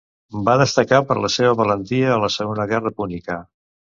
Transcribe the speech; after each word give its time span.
Va 0.45 0.53
destacar 0.61 1.01
per 1.09 1.17
la 1.25 1.29
seva 1.33 1.51
valentia 1.59 2.09
a 2.13 2.17
la 2.25 2.31
Segona 2.37 2.65
Guerra 2.73 2.95
Púnica. 3.03 3.37